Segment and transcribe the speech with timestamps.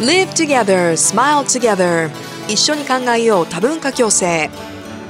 [0.00, 2.10] Live together, smile together.
[2.48, 4.50] 一緒に考えよう多文化共生。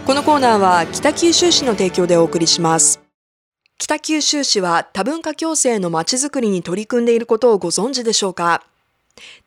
[0.06, 3.00] このコーナーは北九州市の提供でお送りします。
[3.78, 8.62] 北九州市は多文化共生のまちづくりに取り組んでいることをご存知でしょうか？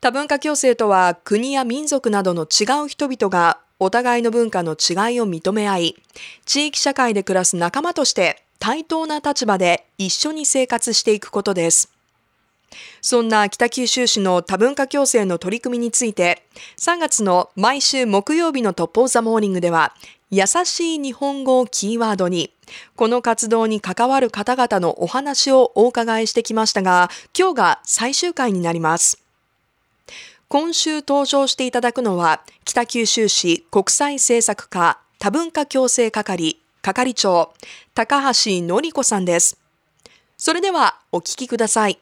[0.00, 5.96] 多文化共生とは国や民族などの違う人々がお互いの文化の違いを認め合い
[6.46, 11.92] 地域社会で暮らす仲間として対等な立場で一緒に生活していくことです。
[13.00, 16.44] そんな北九州市の多文化共生の取り組みについて、
[16.78, 19.94] 3月の毎週木曜日のトップオーザモーニングでは、
[20.30, 22.52] 優しい日本語をキーワードに、
[22.96, 29.22] この活動に関わる方々のお話をお伺いしてきましたが、今日が最終回になります。
[30.48, 37.52] 今週登場していただくのは、北九州市国際政策課多文化共生係係長、
[37.94, 39.58] 高橋典子さんです。
[40.36, 41.98] それではお聞きください。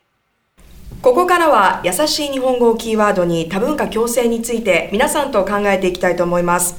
[1.02, 6.77] ここからは優しい日本語をキーワードに多文化共生について皆さんと考えていきたいと思います。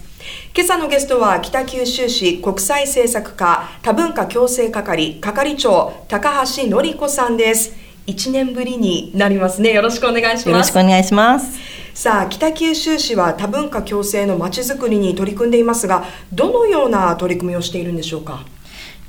[0.53, 7.75] 今朝のゲストは北九州市国際政策課多文化共生係係長高橋典子さんです。
[8.07, 9.73] 1年ぶりになりますね。
[9.73, 10.49] よろしくお願いします。
[10.49, 11.59] よろしくお願いします。
[11.93, 18.45] さあ、北九州市は多文化共生のまちづくりに取り組んでいますが、どのような取り組みをしているんでしょうか。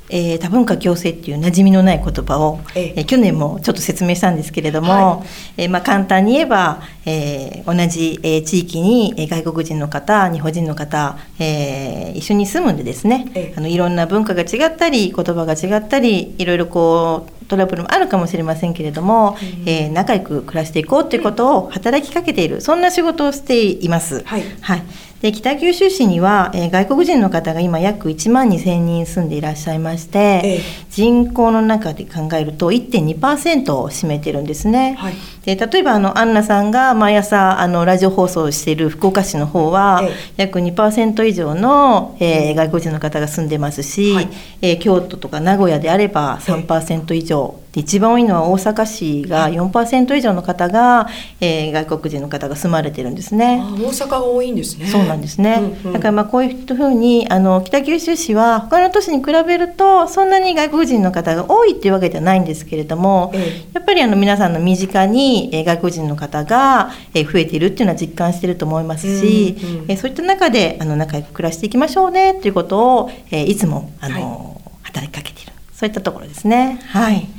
[0.09, 3.01] えー、多文化共生っていう馴染みのない言葉を、ええ。
[3.01, 5.23] ー、去年もちょっと説明したんですけれども、は
[5.57, 24.23] い、えー、まあ、簡単に言えば、え同じ、え地域に外国人の方日本人の方、え一緒に住むんでですね、えあのいろんな文化が違ったり言葉が違ったりいろいろこうトラブルもあるかもしれませんけれども、うん、え仲良く暮らしていこうということを働きかけているそんな仕事をしています。
[24.23, 24.83] はい、はい
[25.21, 34.95] で北九州市には、えー、外国人の方が今約1万2千人住んでいらっしゃいまして、ええ、人口の中で考えると1.2%を占めてるんですね。
[34.97, 44.29] はい、で例えばあのアンナさんが毎朝あのラジオ放送をしている福岡市の方は、え、約2%以上の、えー、外国人の方が住んでますし、はい、
[44.61, 47.59] えー、京都とか名古屋であれば3%以上。
[47.79, 51.07] 一番多いのは大阪市が4%以上の方が、
[51.39, 53.61] えー、外国人の方が住まれてるんですね。
[53.61, 54.87] 大阪が多いんですね。
[54.87, 55.59] そうなんですね。
[55.83, 76.81] うんうん、だからまあこういうふうにあの北九州市は他の都市に比べるとそんなに外国人の方が多いっていうわけではないんですけれども、ええ、やっぱりあの皆さんの身近に、えー、外国人の方が、えー、増えているっていうのは実感していると思いますし、うんうん、えー、そういった中であの仲良く暮らしていきましょうねっていうことを、えー、いつもあの、はい、働きかけているそういったところですね。
[76.87, 77.38] はい、はい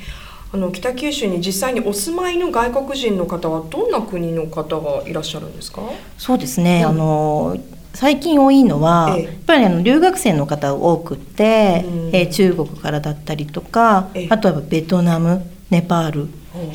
[0.52, 5.82] あの北九州に実際にお住まいの外国人の方はどんな国の方がいらっしゃるんですか？
[6.18, 7.56] そうですね、うん、あの
[7.94, 16.28] 最近多いのは、ええ、やっぱりあの留学生の方が多くて、うん、え中国からだったりとか、え、あとはベトナムネパール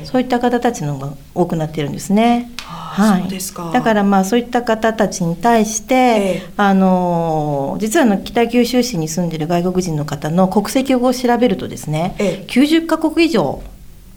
[0.06, 2.52] そういった方たちの方が多くなってるんですね。
[2.58, 13.62] はい、だからまあそういった方たちに対して、ええ、あの実はの北九州市に住んでる外国人の方の国籍を調べるとですね、ええ、90カ国以上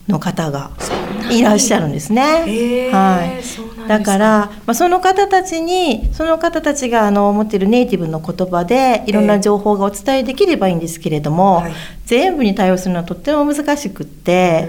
[0.08, 0.70] の方が
[1.30, 2.90] いらっしゃるんですね。
[2.92, 11.72] はい、だから、まあ、その方たちにその方たちがあの持っているネイティブの言葉でいろんな情報がお伝えできればいいんですけれども、はい、
[12.06, 14.66] 全部に対応するのはとっても難しくって、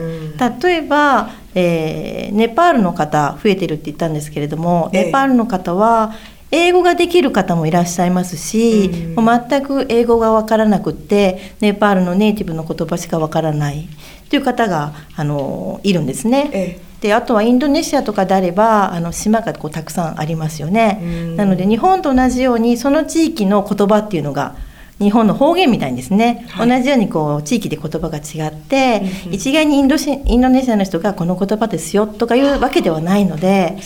[0.62, 6.14] 例えば、えー、ネパールの方増えてるって言ったんですけれども、ネパールの方は
[6.52, 13.88] 英語ができる方もいらっしゃいますし、うん、全く英語が分からなくってネパールのネイティブの言葉しか分からない
[14.30, 16.50] という方があのいるんですね。
[16.54, 21.34] ええであとはインドネシアとかであればあの島がこうたくさんありますよね。
[21.38, 24.56] なので日本と同じようにその地域の言葉っていうのが
[25.00, 33.78] 日本の方言みたいにですね、はい、同じようにこう地域で言葉が違って、うん、一概にインドシインドネシアの人がこの言葉ですよとかいうわけではないので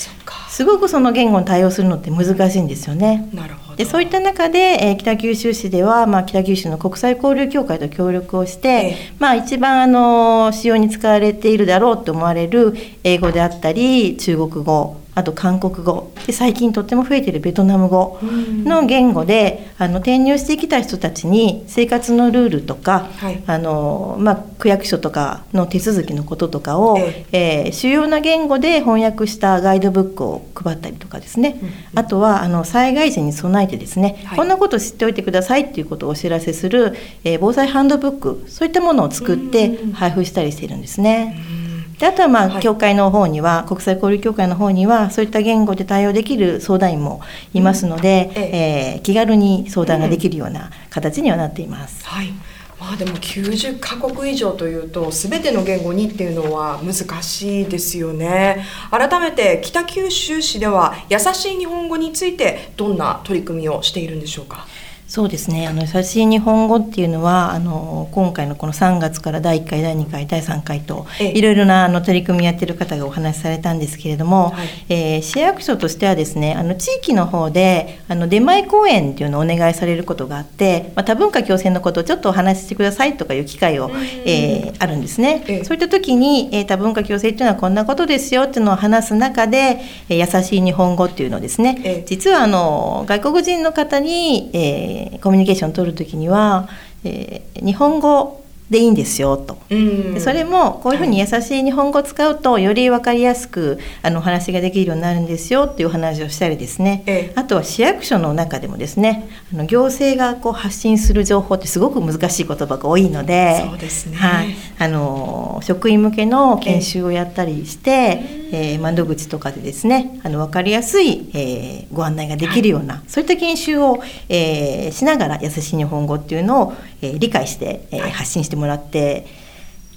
[0.49, 3.27] すごくその言語に対応するのって難しいんですよね。
[3.33, 3.75] なるほど。
[3.75, 16.11] でそういった中で、えー、北九州市では、まあ、北九州の国際交流協会と協力をして、えー、まあ、一番あの使用に使われているだろうと思われる英語であったり中国語あと韓国語。
[16.25, 27.69] で最近とっても増えているベトナム語の言語で、あの転入してきた人たちに生活のルールとか、はい、あのまあ、区役所とかの手続きのこととかを、ええ。
[27.69, 41.35] ー、主要な言語で翻訳したガイドブックを配ったりとかですね、うんうん、あとはあの災害時に備えてですね、はい、こんなこと知っておいてくださいっていうことをお知らせする、えー、防災ハンドブックそういったものを作って配布したりしているんですね。
[41.57, 41.62] うん
[42.03, 47.21] であとはまあ、はい、協会の方には国際交流協会の方にはそういった言語で対応できる相談員も
[47.53, 48.95] いますので、うん、え。
[48.97, 52.05] えー、気軽に相談ができるような形にはなっています。
[52.05, 52.33] はい。
[52.77, 58.65] まあでも90カ国以上というと全ての言語にっていうのは難しいですよね。
[58.91, 64.67] 改めて北九州市では優しい日本語についてどんな取り組みをしているんでしょうか？
[65.13, 65.67] そうですね。
[65.67, 83.91] あの優しい日本語っていうのはあの今回のこの3月から第1回第2回第3回と、いろいろなあの取り組みやってる方がお話しされたんですけれども、はい、えー、市役所としてはですねあの地域の方であの出前講演っていうのをお願いされることがあって、まあ、多文化共生のことをちょっとお話ししてくださいとかいう機会を、
[84.25, 89.79] えー、あるんですね、えそういった時に、えー、多文化共生っていうのはこんなことですよっていうのを話す中で、
[90.09, 96.67] えー、優しい日本語っていうのをですね、実はあの外国人の方に、えーー、コミュニケーションを取る時には、
[97.03, 129.25] えー、日本語でいいんですよと、でそれもこういうふうに優しい日本語を使うとより分かりやすくあのお話ができるようになるんですよっていうお話をしたりですね、ええ、あとは市役所の中でもですねあの行政がこう発信する情報ってすごく難しい言葉が多いのでそうですね、はい、あの職員向けの研修をやったりして、ええー、窓口とかでですねあの分かりやすい、えー、ご案内ができるような、はい、そういった研修を、えー、しながら優しい日本語っていうのを、えー、理解して、えー、発信してもらって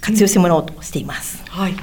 [0.01, 1.43] 活用してもらおうとしています。
[1.47, 1.75] はい。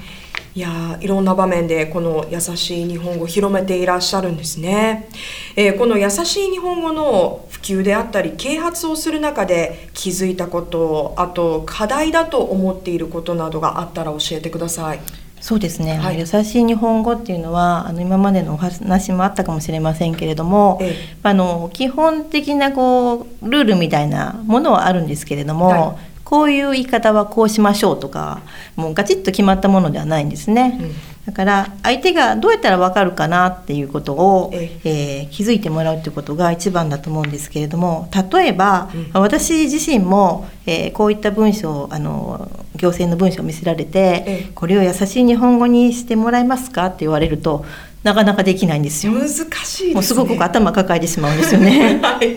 [0.56, 5.08] いやいろんな場面でこの優しい日本語を広めていらっしゃるんですね、
[5.56, 15.00] えー、この優しい日本語の普及であったり啓発をする中で気づいたことあと課題だと思っていることなどがあったら教えてください
[15.44, 28.40] そうですね、はい、優しい日本語っていうのはあの今までのお話もあったかもしれませんけれども、ええ、あの基本的なこうルールみたいなものはあるんですけれども、はい、こういう言い方はこうしましょうとか
[28.74, 30.78] もうガチッと決まったものではないんですね。
[30.80, 30.92] うん。
[31.26, 35.22] だから相手がどうやったら分かるかなっていうことを、ええ。
[35.24, 42.48] ー、気づいてもらうってことが一番だと思うんですけれども例えば、うん、私自身も、えー、こういった文章あの
[42.84, 46.86] 行政の文章を見せられて、えこれを優しい日本語にしてもらえますか？
[46.86, 47.64] って言われると
[48.02, 49.12] なかなかできないんですよ。
[49.12, 51.98] 難しい、ね、もうすごく頭抱えてしまうんですよね。
[52.04, 52.34] はい、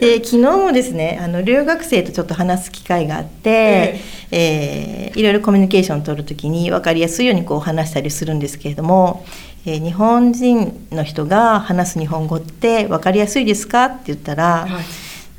[0.00, 4.00] で昨日もですねあの留学生とちょっと話す機会があって、え
[4.30, 5.12] え。
[5.14, 9.24] ー、いろいろコミュニケーションを取る時に分かりやすいようにこう話したりするんですけれども、
[9.66, 13.86] えー、日本人の人が話す日本語って分かりやすいですか？
[13.86, 14.84] って言ったら、はい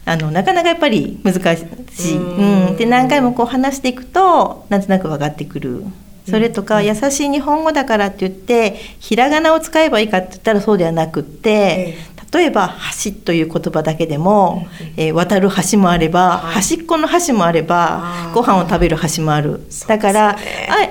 [0.05, 1.65] あのなかなかやっぱり難し
[2.13, 5.83] い、うん、で何回もこう話していくとなんとなく分かってくる。
[6.27, 11.97] それとか、優しい日本語だからって言ってひらがなを使えばいいかって言ったらそうではなくって、
[12.33, 14.67] 例えば「橋」という言葉だけでも、
[14.97, 19.61] えー、渡る橋もあれば、端っこの橋もあればご飯を食べる橋もある。
[19.87, 20.37] だから、あ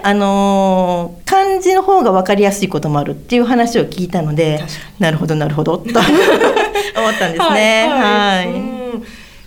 [0.02, 4.62] あのー、漢字の方が分かりやすいこともあるっていう話を聞いたので
[4.98, 5.84] なるほどなるほどと。
[6.96, 7.88] 思ったんですね。
[7.90, 8.84] はい、はい。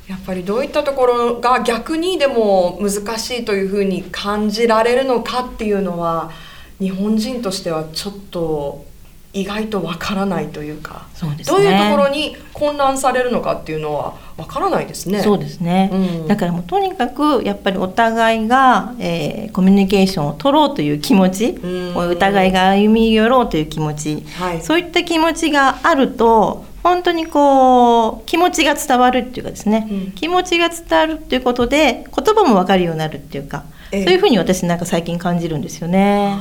[0.10, 6.32] やっぱりどういったところが逆にでも難しいというふうに感じられるのかっていうのは
[6.80, 8.86] 日本人としてはちょっと
[9.34, 15.22] 意外とわからないというかね、どういうところに混乱されるのかっていうのはわからないですね。
[15.22, 36.38] そうですね、うん、だからもうとにかくやっぱりお互いが、えー、コミュニケーションを取ろうという気持ち、うん、お互いが歩み寄ろうという気持ち、はい、そういった気持ちがあると本当にこう気持ちが伝わるっていうかですね、うん、気持ちが伝わるっていうことで言葉も分かるようになるっていうか、えそういうふうに私なんか最近感じるんですよね。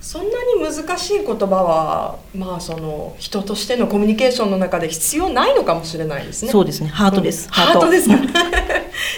[0.00, 6.50] そんなに難しい言葉はまあその人としてのコミュニケーションの中で必要ないのかもしれないですね。
[6.50, 6.88] そうですね。
[6.88, 7.46] ハートです。
[7.46, 8.16] うん、ハートですか。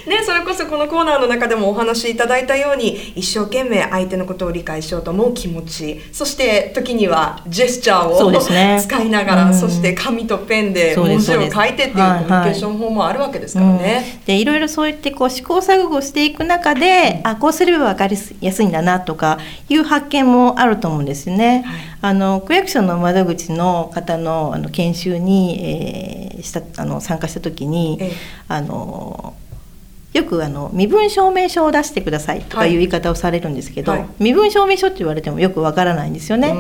[0.06, 13.78] ね、それこそこのコーナーの中でもお話しいただいたように一生懸命相手のことを理解しようと思う気持ちそして時にはジェスチャーを、ね、使いながら、そして紙とペンで文字を書いてっていうコミュニケーション法もあるわけですからね。
[13.78, 19.38] はいはい、でいろいろそうやってこう試行錯誤していく中で、あこうすれば分かりやすいんだなとか
[19.68, 21.37] いう発見もあると思うんですよね。
[21.46, 21.62] はい、
[22.02, 28.12] あの区役所の窓口の方のあの研修に、えー、したあの参加した時に、ええ、
[28.48, 29.34] あの
[30.14, 32.70] よくあの身分証明書を出してくださいとかい。
[32.70, 36.54] う言い方をされるんですけど、はい、身分証明書って言われてもよくわからないんですよね。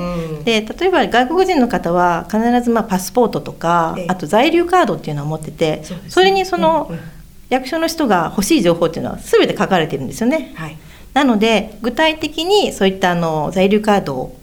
[0.44, 7.02] で例えば外国人の方は必ずまあパスポートとか、あと在留カードっていうのを持っててそ、ね,、れにその、うんうん、
[7.48, 10.52] 役所の人が欲しい情報っていうのは全て書かれてるんですよね。
[10.54, 10.76] はい、
[11.14, 14.36] なので具体的にそういったあの在留カードを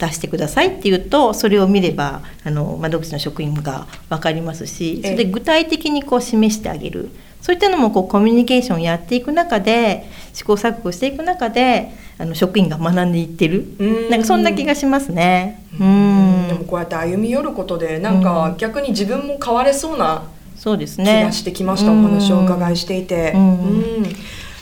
[0.00, 7.10] 出してくださいって言うとそれを見ればあの窓口の職員が分かりますしそれで具体的にこう示してあげる。
[7.40, 10.04] そういったのもこうコミュニケーションやっていく中で
[10.34, 13.64] 試行錯誤していく中であの職員が学んでいってる。
[14.10, 15.64] なんかそんな気がしますね。
[15.72, 16.48] うん。
[16.48, 21.22] でもこうやって歩み寄ることでなんか逆に自分も変われそうなそうですね。
[21.22, 23.32] 気がしてきました、お話をお伺いしていて。
[23.34, 24.04] うん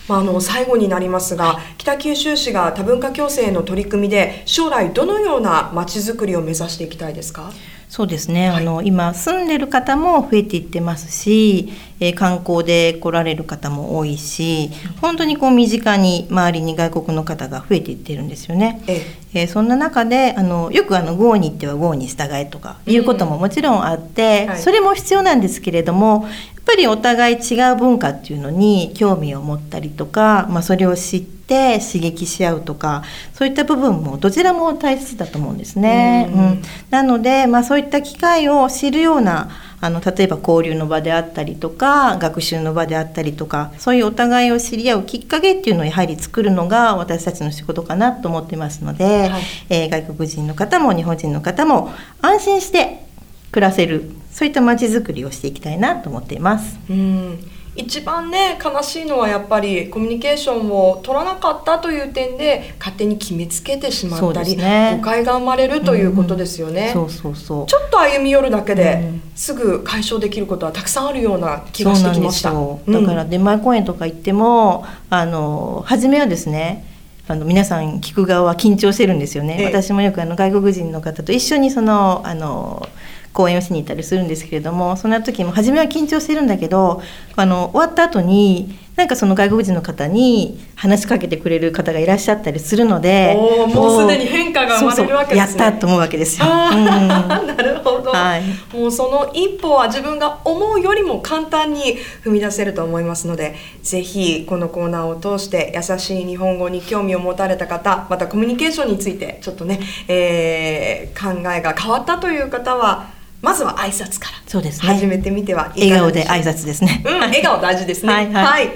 [0.09, 7.53] まあ、あの最後になりますが北九州市が多文化共生の取り組みで将来どのようなまちづくりを目指していきたいですか？
[7.89, 18.83] そうですね、はい、あの今住んでる方も増えていってますし、えー、観光で来られる方も多いし本当にこう身近に周りに外国の方が増えていってるんですよね。
[18.87, 19.45] ええ。
[19.45, 33.03] ー、そんな中であのよくあの「豪に行っては豪に従え」とかいうことももちろんあって、うんはい、それも必要なんですけれどもやっぱりお互い違う文化っていうのに興味を持ったりとか、まあ、それを知ってて刺激し合うとか
[33.33, 36.31] そういった部分もどちらも大切だと思うんですね。
[36.33, 39.51] うん、うん、なので、まあ、そういった機会を知るような
[39.81, 51.91] あの例えば交流の場であったりとか学習の場であったりとかそういうお互いを知り合うきっかけっていうのをやはり作るのが私たちの仕事かなと思ってますので、はい、えー、外国人の方も日本人の方も
[52.21, 53.07] 安心して
[53.53, 56.79] 暮らせるそういったまちづくりをしていきたいなと思っています。
[56.91, 66.91] うん一番ね悲しいのはやっぱりコミュニケーションを取らなかったという点で勝手に決めつけてしまったり、ね、誤解が生まれるということですよね。
[66.93, 67.67] そうそうそう。
[67.67, 72.51] ちょっと歩み寄るだけで、すぐ解消できることはたくさんあるような気がしてきました。
[72.51, 76.85] だから出前公演とか行ってもあの初めはですね
[77.29, 79.63] あの皆さん聞く側は緊張してるんですよね。
[79.65, 82.89] 私もよくあの外国人の方と一緒にそのあの
[83.33, 87.03] 講演をしに行ったりするんですけれどもそんな時も初めは緊張してるんだけど
[87.37, 93.37] あの終わった後になんかその外国人の方に話しかけてくれる方がいらっしゃったりするので
[93.73, 95.63] もうすでに変化が生まれるわけですね。
[95.63, 96.47] やったと思うわけですよ。
[96.49, 98.43] うん、なるほど、はい、
[98.77, 103.55] もうその一歩は自分が思うよりも簡単に踏み出せると思いますので
[103.85, 117.03] ぜひこのコーナーを通して優しい日本語に興味を持たれた方またコミュニケーションについてちょっとね、えー、考えが変わったという方はまずは挨拶からそうです、ね、始めてみてはい笑顔で挨拶ですね。
[117.07, 118.13] うん、笑顔大事ですね。
[118.13, 118.71] はい、はいはい、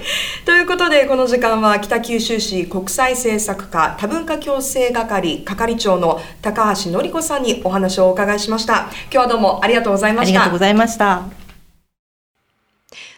[0.45, 8.89] ということでこの時間は北九州市国際政策課多文化共生係係長の高橋典子さんにお話をお伺いしました。
[9.11, 10.39] 今日はどうもありがとうございました。
[10.41, 11.23] ありがとうございました。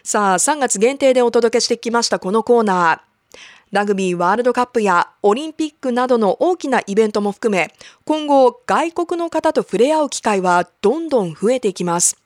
[0.02, 3.05] さあ、3月限定でお届けしてきましたこのコーナー。
[3.76, 7.74] ラグビーワールドカップやオリンピックなどの大きなイベントも含め、
[8.06, 12.16] 今後外国の方と触れ合う機会はどんどん増えていきます。